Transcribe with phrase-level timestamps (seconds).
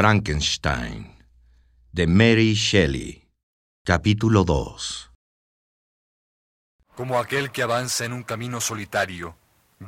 [0.00, 1.14] Frankenstein
[1.92, 3.28] de Mary Shelley.
[3.84, 5.12] Capítulo 2
[6.96, 9.36] Como aquel que avanza en un camino solitario,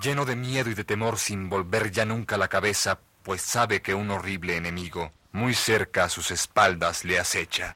[0.03, 3.95] lleno de miedo y de temor sin volver ya nunca la cabeza, pues sabe que
[3.95, 7.73] un horrible enemigo, muy cerca a sus espaldas, le acecha.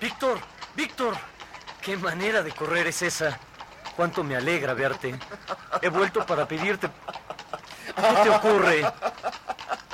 [0.00, 0.38] Víctor,
[0.74, 1.14] Víctor,
[1.82, 3.38] ¿qué manera de correr es esa?
[3.96, 5.18] Cuánto me alegra verte.
[5.80, 6.90] He vuelto para pedirte...
[7.96, 8.92] ¿Qué te ocurre?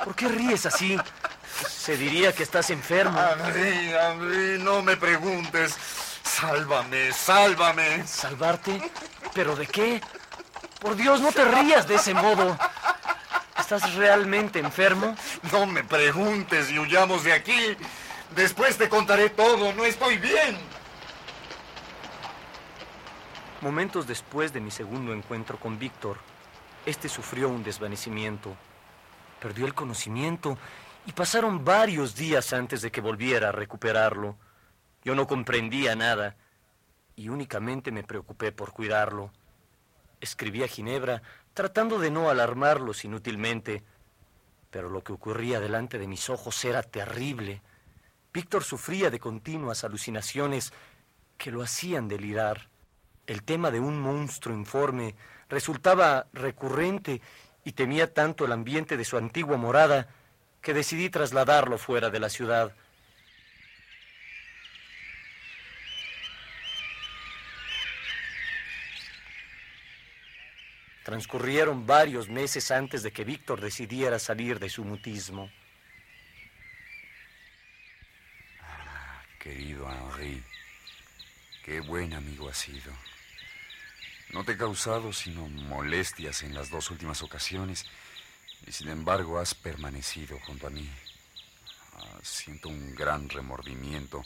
[0.03, 0.99] ¿Por qué ríes así?
[1.69, 3.17] Se diría que estás enfermo.
[3.45, 5.77] Henry, Henry, no me preguntes.
[6.23, 8.05] Sálvame, sálvame.
[8.05, 8.91] ¿Salvarte?
[9.33, 10.01] ¿Pero de qué?
[10.79, 12.57] Por Dios, no te rías de ese modo.
[13.57, 15.15] ¿Estás realmente enfermo?
[15.51, 17.77] No me preguntes y huyamos de aquí.
[18.35, 19.71] Después te contaré todo.
[19.73, 20.59] No estoy bien.
[23.63, 26.17] Momentos después de mi segundo encuentro con Víctor,
[26.85, 28.57] este sufrió un desvanecimiento.
[29.39, 30.57] Perdió el conocimiento
[31.05, 34.35] y pasaron varios días antes de que volviera a recuperarlo.
[35.05, 36.35] Yo no comprendía nada
[37.15, 39.31] y únicamente me preocupé por cuidarlo.
[40.19, 41.21] Escribí a Ginebra
[41.53, 43.81] tratando de no alarmarlos inútilmente,
[44.71, 47.61] pero lo que ocurría delante de mis ojos era terrible.
[48.33, 50.73] Víctor sufría de continuas alucinaciones
[51.37, 52.72] que lo hacían delirar.
[53.25, 55.15] El tema de un monstruo informe
[55.47, 57.21] resultaba recurrente
[57.63, 60.09] y temía tanto el ambiente de su antigua morada
[60.61, 62.73] que decidí trasladarlo fuera de la ciudad.
[71.05, 75.49] Transcurrieron varios meses antes de que Víctor decidiera salir de su mutismo.
[78.61, 80.41] Ah, querido Henri,
[81.63, 82.91] qué buen amigo has sido.
[84.33, 87.85] No te he causado sino molestias en las dos últimas ocasiones
[88.65, 90.89] y sin embargo has permanecido junto a mí.
[91.97, 94.23] Ah, siento un gran remordimiento.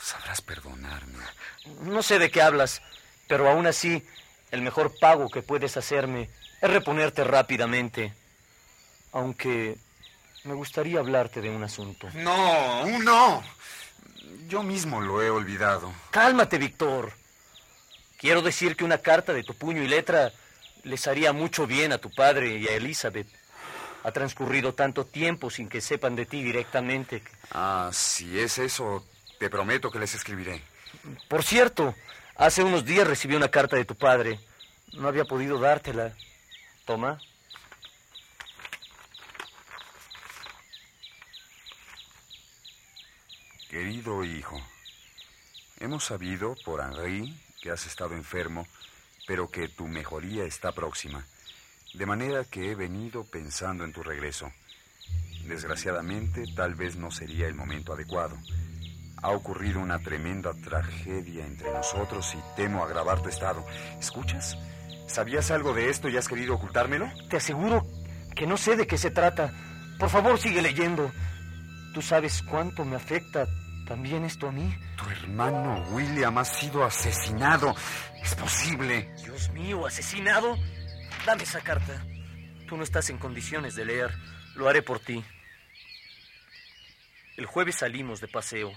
[0.00, 1.24] Sabrás perdonarme.
[1.80, 2.80] No sé de qué hablas,
[3.26, 4.06] pero aún así,
[4.52, 6.30] el mejor pago que puedes hacerme
[6.60, 8.14] es reponerte rápidamente.
[9.12, 9.76] Aunque
[10.44, 12.08] me gustaría hablarte de un asunto.
[12.14, 13.42] No, no.
[14.46, 15.92] Yo mismo lo he olvidado.
[16.10, 17.23] Cálmate, Víctor.
[18.24, 20.32] Quiero decir que una carta de tu puño y letra
[20.82, 23.26] les haría mucho bien a tu padre y a Elizabeth.
[24.02, 27.22] Ha transcurrido tanto tiempo sin que sepan de ti directamente.
[27.50, 29.04] Ah, si es eso,
[29.38, 30.62] te prometo que les escribiré.
[31.28, 31.94] Por cierto,
[32.36, 34.40] hace unos días recibí una carta de tu padre.
[34.94, 36.14] No había podido dártela.
[36.86, 37.20] Toma.
[43.68, 44.58] Querido hijo,
[45.78, 48.66] hemos sabido por Henri que has estado enfermo,
[49.26, 51.24] pero que tu mejoría está próxima.
[51.94, 54.52] De manera que he venido pensando en tu regreso.
[55.46, 58.36] Desgraciadamente, tal vez no sería el momento adecuado.
[59.22, 63.64] Ha ocurrido una tremenda tragedia entre nosotros y temo agravar tu estado.
[63.98, 64.58] ¿Escuchas?
[65.06, 67.10] ¿Sabías algo de esto y has querido ocultármelo?
[67.30, 67.86] Te aseguro
[68.36, 69.54] que no sé de qué se trata.
[69.98, 71.10] Por favor, sigue leyendo.
[71.94, 73.48] Tú sabes cuánto me afecta
[73.86, 74.76] también esto a mí.
[75.04, 77.74] Tu hermano William ha sido asesinado.
[78.22, 79.12] ¿Es posible?
[79.22, 80.56] Dios mío, asesinado.
[81.26, 82.02] Dame esa carta.
[82.66, 84.14] Tú no estás en condiciones de leer.
[84.54, 85.22] Lo haré por ti.
[87.36, 88.72] El jueves salimos de paseo.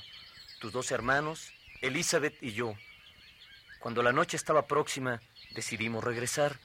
[0.59, 2.73] Tus dos hermanos, Elizabeth y yo.
[3.79, 5.21] Cuando la noche estaba próxima,
[5.55, 6.59] decidimos regresar.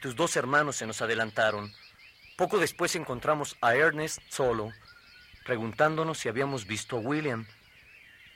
[0.00, 1.72] Tus dos hermanos se nos adelantaron.
[2.36, 4.72] Poco después encontramos a Ernest solo,
[5.44, 7.46] preguntándonos si habíamos visto a William.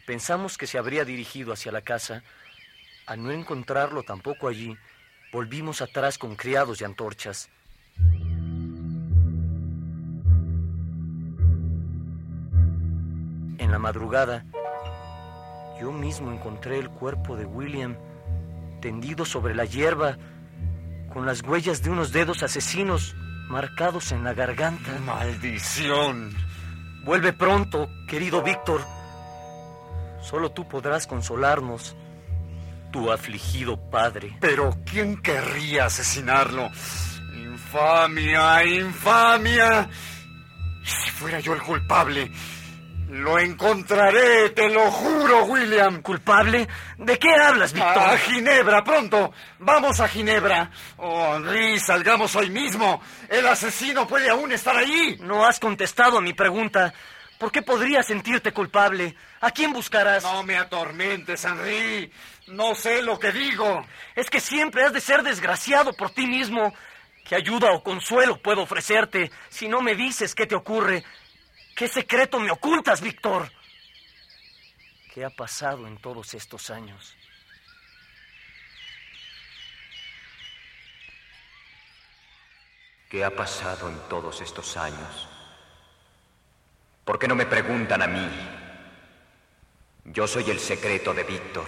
[0.07, 2.23] Pensamos que se habría dirigido hacia la casa.
[3.07, 4.77] Al no encontrarlo tampoco allí,
[5.33, 7.49] volvimos atrás con criados y antorchas.
[13.59, 14.45] En la madrugada,
[15.81, 17.97] yo mismo encontré el cuerpo de William
[18.81, 20.19] tendido sobre la hierba,
[21.13, 23.17] con las huellas de unos dedos asesinos
[23.49, 24.99] marcados en la garganta.
[25.01, 26.35] Maldición.
[27.05, 28.83] Vuelve pronto, querido Víctor.
[30.25, 31.95] Solo tú podrás consolarnos,
[32.91, 34.37] tu afligido padre.
[34.41, 36.71] Pero ¿quién querría asesinarlo?
[37.35, 39.89] Infamia, infamia.
[40.83, 42.31] ¿Y si fuera yo el culpable?
[43.11, 46.01] Lo encontraré, te lo juro, William.
[46.01, 46.67] ¿Culpable?
[46.97, 47.99] ¿De qué hablas, Víctor?
[47.99, 49.31] A Ginebra, pronto.
[49.59, 50.71] Vamos a Ginebra.
[50.97, 53.03] Oh, Henry, salgamos hoy mismo.
[53.29, 55.19] El asesino puede aún estar allí.
[55.21, 56.95] No has contestado a mi pregunta.
[57.39, 59.17] ¿Por qué podrías sentirte culpable?
[59.41, 60.23] ¿A quién buscarás?
[60.23, 62.13] No me atormentes, Henry.
[62.47, 63.85] No sé lo que digo.
[64.15, 66.73] Es que siempre has de ser desgraciado por ti mismo.
[67.25, 71.05] ¿Qué ayuda o consuelo puedo ofrecerte si no me dices qué te ocurre?
[71.75, 73.51] ¿Qué secreto me ocultas, Víctor?
[75.13, 77.17] ¿Qué ha pasado en todos estos años?
[83.09, 85.34] ¿Qué ha pasado en todos estos años?
[87.05, 88.27] ¿Por qué no me preguntan a mí?
[90.07, 91.67] Yo soy el secreto de Víctor.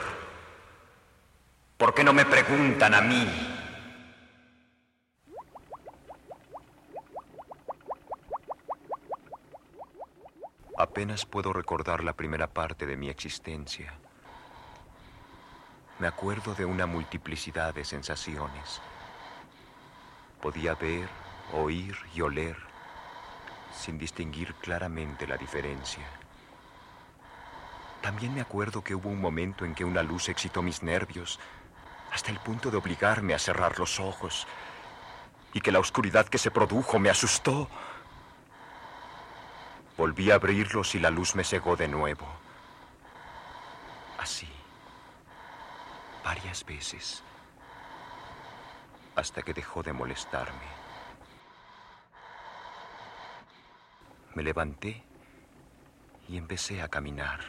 [1.76, 3.28] ¿Por qué no me preguntan a mí?
[10.78, 13.92] Apenas puedo recordar la primera parte de mi existencia.
[15.98, 18.80] Me acuerdo de una multiplicidad de sensaciones.
[20.40, 21.08] Podía ver,
[21.52, 22.56] oír y oler
[23.76, 26.04] sin distinguir claramente la diferencia.
[28.00, 31.38] También me acuerdo que hubo un momento en que una luz excitó mis nervios
[32.12, 34.46] hasta el punto de obligarme a cerrar los ojos
[35.52, 37.68] y que la oscuridad que se produjo me asustó.
[39.96, 42.26] Volví a abrirlos y la luz me cegó de nuevo.
[44.18, 44.48] Así,
[46.22, 47.22] varias veces,
[49.14, 50.85] hasta que dejó de molestarme.
[54.36, 55.02] Me levanté
[56.28, 57.40] y empecé a caminar,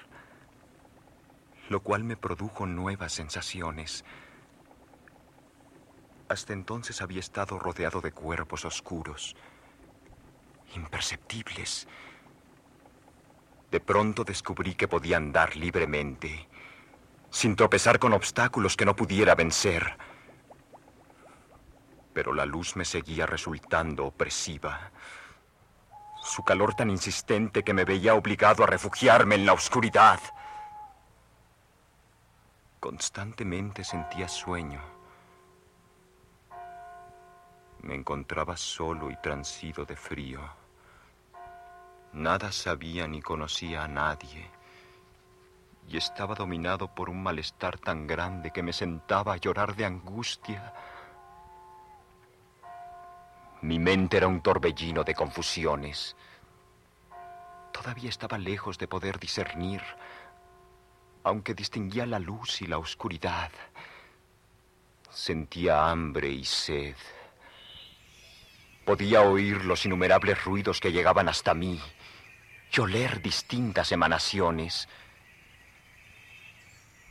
[1.68, 4.06] lo cual me produjo nuevas sensaciones.
[6.30, 9.36] Hasta entonces había estado rodeado de cuerpos oscuros,
[10.76, 11.90] imperceptibles,
[13.70, 16.48] de pronto descubrí que podía andar libremente,
[17.30, 19.98] sin tropezar con obstáculos que no pudiera vencer.
[22.14, 24.94] Pero la luz me seguía resultando opresiva.
[26.28, 30.20] Su calor tan insistente que me veía obligado a refugiarme en la oscuridad.
[32.82, 34.82] Constantemente sentía sueño.
[37.80, 40.42] Me encontraba solo y transido de frío.
[42.12, 44.52] Nada sabía ni conocía a nadie.
[45.88, 50.74] Y estaba dominado por un malestar tan grande que me sentaba a llorar de angustia.
[53.68, 56.16] Mi mente era un torbellino de confusiones.
[57.74, 59.82] Todavía estaba lejos de poder discernir,
[61.26, 63.52] aunque distinguía la luz y la oscuridad.
[65.10, 66.96] Sentía hambre y sed.
[68.86, 71.78] Podía oír los innumerables ruidos que llegaban hasta mí
[72.72, 74.88] y oler distintas emanaciones.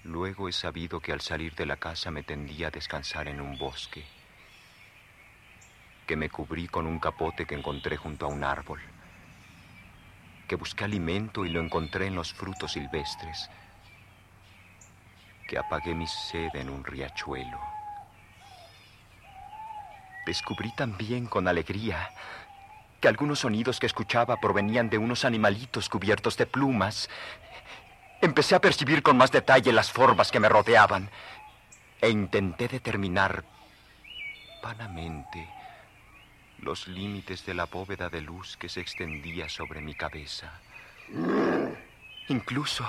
[0.04, 3.58] Luego he sabido que al salir de la casa me tendía a descansar en un
[3.58, 4.06] bosque,
[6.06, 8.80] que me cubrí con un capote que encontré junto a un árbol,
[10.46, 13.50] que busqué alimento y lo encontré en los frutos silvestres,
[15.48, 17.60] que apagué mi sed en un riachuelo.
[20.24, 22.10] Descubrí también con alegría
[23.00, 27.08] que algunos sonidos que escuchaba provenían de unos animalitos cubiertos de plumas.
[28.20, 31.10] Empecé a percibir con más detalle las formas que me rodeaban
[32.00, 33.44] e intenté determinar
[34.62, 35.55] vanamente
[36.60, 40.60] los límites de la bóveda de luz que se extendía sobre mi cabeza.
[42.28, 42.84] Incluso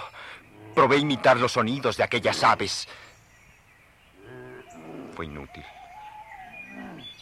[0.73, 2.87] probé imitar los sonidos de aquellas aves.
[5.15, 5.63] Fue inútil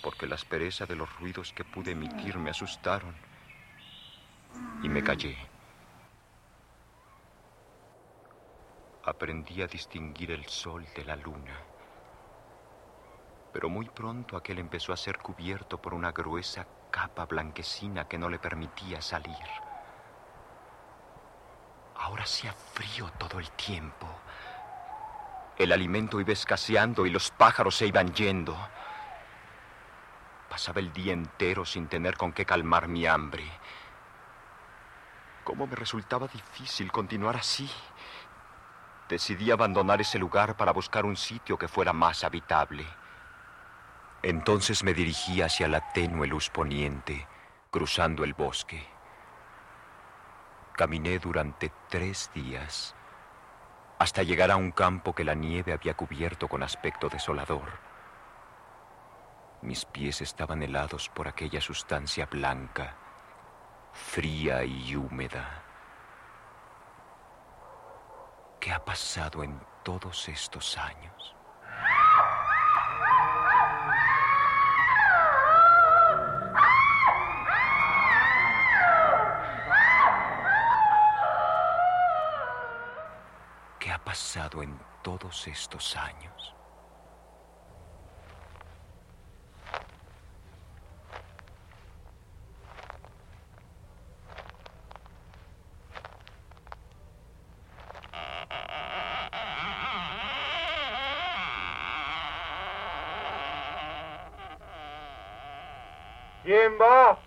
[0.05, 3.15] porque la aspereza de los ruidos que pude emitir me asustaron
[4.83, 5.35] y me callé.
[9.03, 11.57] Aprendí a distinguir el sol de la luna,
[13.55, 18.27] pero muy pronto aquel empezó a ser cubierto por una gruesa capa blanquecina que no
[18.27, 19.47] le permitía salir.
[21.95, 24.07] Ahora hacía frío todo el tiempo.
[25.57, 28.57] El alimento iba escaseando y los pájaros se iban yendo.
[30.49, 33.49] Pasaba el día entero sin tener con qué calmar mi hambre.
[35.45, 37.71] ¿Cómo me resultaba difícil continuar así?
[39.07, 42.85] Decidí abandonar ese lugar para buscar un sitio que fuera más habitable.
[44.25, 47.27] Entonces me dirigí hacia la tenue luz poniente,
[47.69, 48.83] cruzando el bosque.
[50.75, 52.95] Caminé durante tres días
[53.99, 57.69] hasta llegar a un campo que la nieve había cubierto con aspecto desolador.
[59.61, 62.95] Mis pies estaban helados por aquella sustancia blanca,
[63.93, 65.61] fría y húmeda.
[68.59, 71.34] ¿Qué ha pasado en todos estos años?
[84.55, 86.53] Pasado en todos estos años?
[106.43, 107.24] ¿Quién va?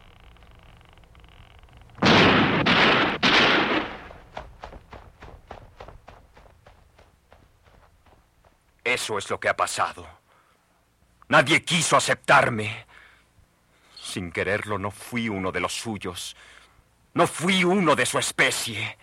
[9.09, 10.07] Eso es lo que ha pasado.
[11.29, 12.85] Nadie quiso aceptarme.
[13.97, 16.37] Sin quererlo, no fui uno de los suyos.
[17.15, 18.99] No fui uno de su especie.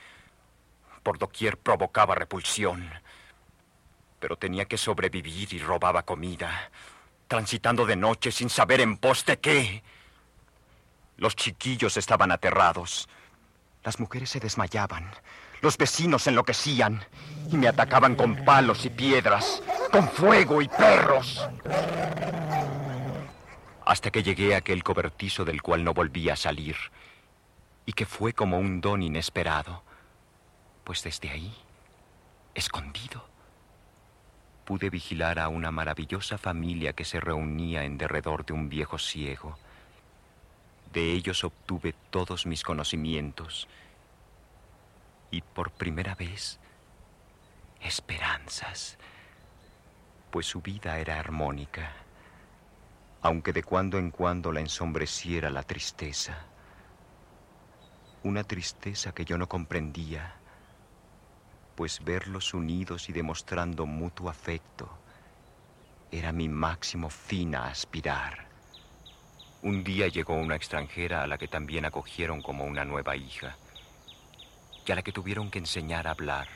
[1.01, 2.87] Por doquier provocaba repulsión.
[4.19, 6.69] Pero tenía que sobrevivir y robaba comida,
[7.27, 9.81] transitando de noche sin saber en pos de qué.
[11.17, 13.09] Los chiquillos estaban aterrados.
[13.83, 15.09] Las mujeres se desmayaban.
[15.61, 17.03] Los vecinos enloquecían
[17.51, 19.63] y me atacaban con palos y piedras,
[19.95, 21.47] con fuego y perros.
[23.85, 26.75] Hasta que llegué a aquel cobertizo del cual no volví a salir
[27.85, 29.83] y que fue como un don inesperado,
[30.83, 31.55] pues desde ahí,
[32.53, 33.25] escondido,
[34.65, 39.57] pude vigilar a una maravillosa familia que se reunía en derredor de un viejo ciego.
[40.91, 43.69] De ellos obtuve todos mis conocimientos
[45.31, 46.59] y por primera vez
[47.79, 48.97] esperanzas,
[50.35, 51.93] pues su vida era armónica,
[53.21, 56.35] aunque de cuando en cuando la ensombreciera la tristeza,
[58.21, 60.35] una tristeza que yo no comprendía,
[61.77, 64.89] pues verlos unidos y demostrando mutuo afecto
[66.11, 68.45] era mi máximo fin a aspirar.
[69.61, 73.55] Un día llegó una extranjera a la que también acogieron como una nueva hija
[74.85, 76.49] y a la que tuvieron que enseñar a hablar,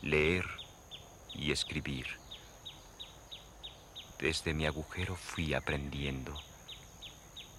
[0.00, 0.46] leer
[1.34, 2.27] y escribir.
[4.18, 6.34] Desde mi agujero fui aprendiendo,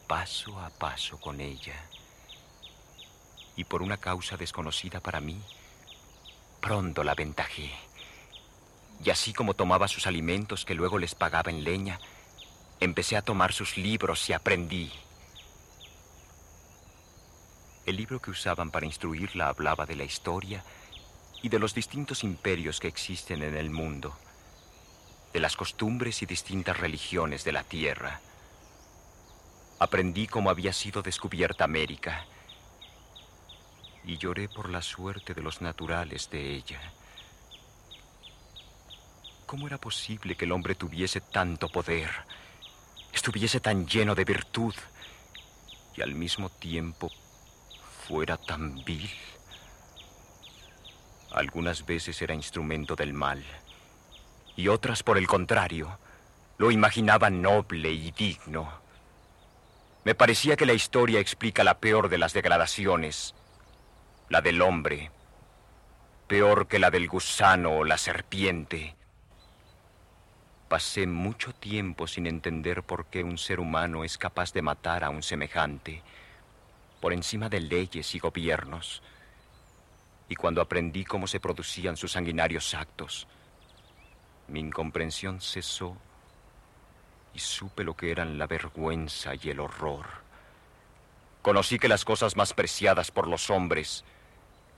[0.08, 1.76] paso a paso con ella.
[3.56, 5.42] Y por una causa desconocida para mí,
[6.60, 7.72] pronto la aventajé.
[9.04, 11.98] Y así como tomaba sus alimentos que luego les pagaba en leña,
[12.82, 14.92] empecé a tomar sus libros y aprendí.
[17.86, 20.62] El libro que usaban para instruirla hablaba de la historia
[21.42, 24.14] y de los distintos imperios que existen en el mundo,
[25.34, 28.20] de las costumbres y distintas religiones de la tierra.
[29.80, 32.26] Aprendí cómo había sido descubierta América
[34.04, 36.82] y lloré por la suerte de los naturales de ella.
[39.46, 42.10] ¿Cómo era posible que el hombre tuviese tanto poder,
[43.14, 44.76] estuviese tan lleno de virtud
[45.96, 47.12] y al mismo tiempo
[48.08, 49.10] fuera tan vil.
[51.32, 53.44] Algunas veces era instrumento del mal
[54.60, 56.00] y otras, por el contrario,
[56.58, 58.70] lo imaginaba noble y digno.
[60.04, 63.36] Me parecía que la historia explica la peor de las degradaciones,
[64.28, 65.12] la del hombre,
[66.28, 68.98] peor que la del gusano o la serpiente.
[70.68, 75.10] Pasé mucho tiempo sin entender por qué un ser humano es capaz de matar a
[75.10, 76.04] un semejante
[77.00, 79.04] por encima de leyes y gobiernos.
[80.28, 83.26] Y cuando aprendí cómo se producían sus sanguinarios actos,
[84.50, 85.96] mi incomprensión cesó
[87.34, 90.06] y supe lo que eran la vergüenza y el horror.
[91.42, 94.04] Conocí que las cosas más preciadas por los hombres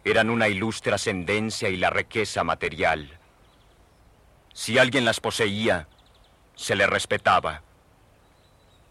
[0.03, 3.19] eran una ilustre ascendencia y la riqueza material.
[4.53, 5.87] Si alguien las poseía,
[6.55, 7.61] se le respetaba.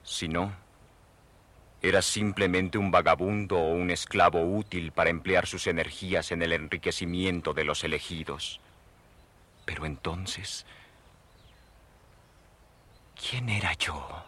[0.02, 0.52] Si no,
[1.82, 7.54] era simplemente un vagabundo o un esclavo útil para emplear sus energías en el enriquecimiento
[7.54, 8.60] de los elegidos.
[9.64, 10.67] Pero entonces,
[13.14, 14.25] ¿quién era yo?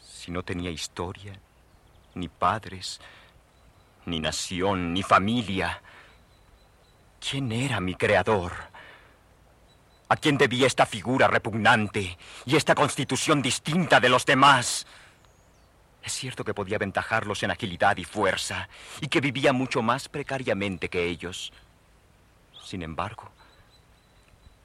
[0.00, 1.38] Si no tenía historia,
[2.14, 3.00] ni padres,
[4.06, 5.82] ni nación, ni familia,
[7.20, 8.52] ¿quién era mi creador?
[10.08, 14.86] ¿A quién debía esta figura repugnante y esta constitución distinta de los demás?
[16.02, 18.68] Es cierto que podía aventajarlos en agilidad y fuerza,
[19.00, 21.52] y que vivía mucho más precariamente que ellos.
[22.64, 23.30] Sin embargo,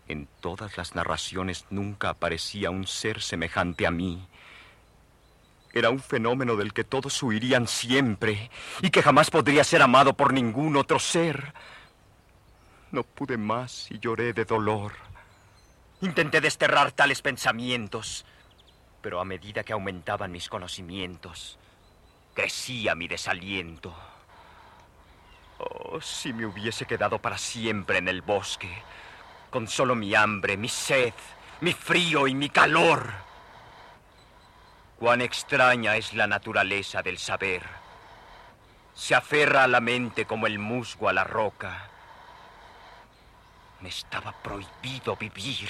[0.07, 4.27] en todas las narraciones nunca aparecía un ser semejante a mí.
[5.73, 8.49] Era un fenómeno del que todos huirían siempre
[8.81, 11.53] y que jamás podría ser amado por ningún otro ser.
[12.91, 14.93] No pude más y lloré de dolor.
[16.01, 18.25] Intenté desterrar tales pensamientos
[19.07, 21.57] pero a medida que aumentaban mis conocimientos,
[22.33, 23.95] crecía mi desaliento.
[25.59, 28.69] Oh, si me hubiese quedado para siempre en el bosque,
[29.49, 31.13] con solo mi hambre, mi sed,
[31.61, 33.11] mi frío y mi calor.
[34.99, 37.63] Cuán extraña es la naturaleza del saber.
[38.93, 41.87] Se aferra a la mente como el musgo a la roca.
[43.79, 45.69] Me estaba prohibido vivir.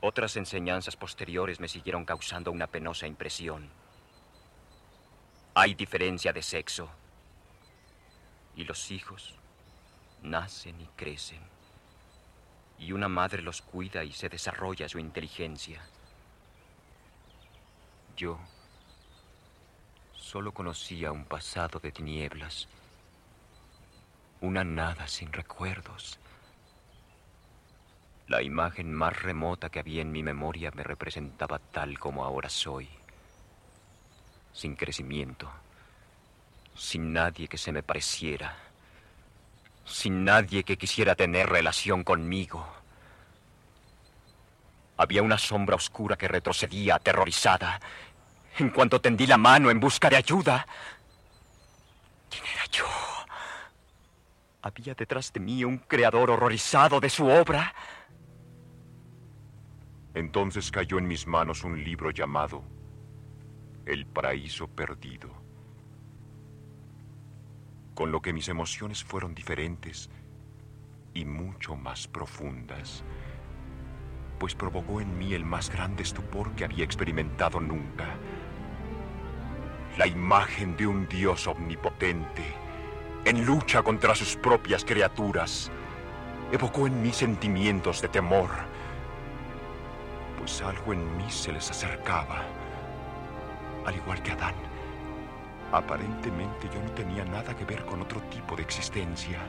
[0.00, 3.70] Otras enseñanzas posteriores me siguieron causando una penosa impresión.
[5.54, 6.88] Hay diferencia de sexo.
[8.56, 9.34] Y los hijos
[10.22, 11.40] nacen y crecen.
[12.78, 15.82] Y una madre los cuida y se desarrolla su inteligencia.
[18.16, 18.38] Yo
[20.14, 22.68] solo conocía un pasado de tinieblas.
[24.40, 26.18] Una nada sin recuerdos
[28.32, 32.88] la imagen más remota que había en mi memoria me representaba tal como ahora soy,
[34.52, 35.50] sin crecimiento,
[36.74, 38.56] sin nadie que se me pareciera,
[39.84, 42.66] sin nadie que quisiera tener relación conmigo.
[44.96, 47.80] Había una sombra oscura que retrocedía aterrorizada
[48.58, 50.66] en cuanto tendí la mano en busca de ayuda.
[52.30, 52.86] ¿Quién era yo?
[54.62, 57.74] Había detrás de mí un creador horrorizado de su obra.
[60.14, 62.62] Entonces cayó en mis manos un libro llamado
[63.84, 65.28] El paraíso perdido,
[67.94, 70.08] con lo que mis emociones fueron diferentes
[71.14, 73.02] y mucho más profundas,
[74.38, 78.14] pues provocó en mí el más grande estupor que había experimentado nunca.
[79.98, 82.54] La imagen de un Dios omnipotente,
[83.24, 85.72] en lucha contra sus propias criaturas,
[86.52, 88.50] evocó en mí sentimientos de temor,
[90.38, 92.61] pues algo en mí se les acercaba.
[93.84, 94.54] Al igual que Adán,
[95.72, 99.40] aparentemente yo no tenía nada que ver con otro tipo de existencia.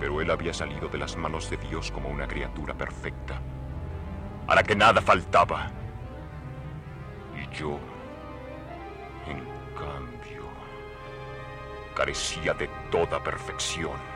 [0.00, 3.40] Pero él había salido de las manos de Dios como una criatura perfecta,
[4.48, 5.70] a la que nada faltaba.
[7.36, 7.78] Y yo,
[9.26, 10.44] en cambio,
[11.94, 14.10] carecía de toda perfección.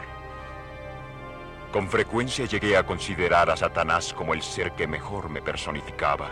[1.71, 6.31] Con frecuencia llegué a considerar a Satanás como el ser que mejor me personificaba,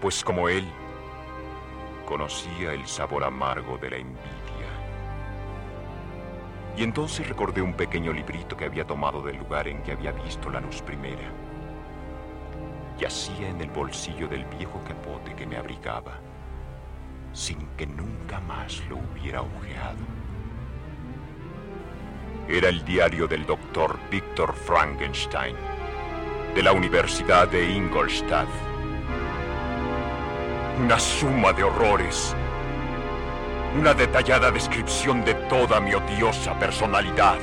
[0.00, 0.66] pues como él,
[2.04, 4.36] conocía el sabor amargo de la envidia.
[6.76, 10.50] Y entonces recordé un pequeño librito que había tomado del lugar en que había visto
[10.50, 11.30] la luz primera.
[12.98, 16.18] Yacía en el bolsillo del viejo capote que me abrigaba,
[17.32, 19.98] sin que nunca más lo hubiera ojeado.
[22.48, 25.56] Era el diario del doctor Víctor Frankenstein,
[26.54, 28.48] de la Universidad de Ingolstadt.
[30.78, 32.36] Una suma de horrores.
[33.80, 37.38] Una detallada descripción de toda mi odiosa personalidad.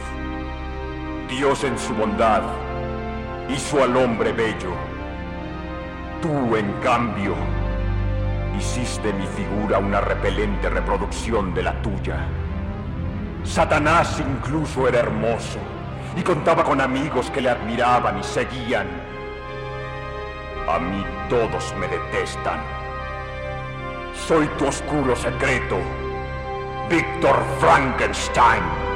[1.27, 2.43] Dios en su bondad
[3.49, 4.75] hizo al hombre bello.
[6.21, 7.33] Tú, en cambio,
[8.55, 12.27] hiciste mi figura una repelente reproducción de la tuya.
[13.43, 15.57] Satanás incluso era hermoso
[16.15, 18.85] y contaba con amigos que le admiraban y seguían.
[20.69, 22.82] A mí todos me detestan.
[24.13, 25.77] Soy tu oscuro secreto,
[26.89, 28.92] Víctor Frankenstein.